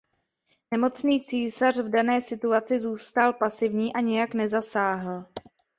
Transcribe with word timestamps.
Nemocný 0.71 1.21
císař 1.21 1.79
v 1.79 1.89
dané 1.89 2.21
situaci 2.21 2.79
zůstal 2.79 3.33
pasivní 3.33 3.93
a 3.93 3.99
nijak 3.99 4.33
nezasáhl. 4.33 5.25